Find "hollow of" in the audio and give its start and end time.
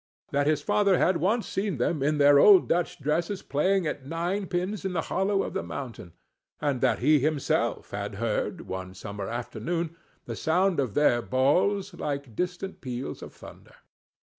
5.01-5.53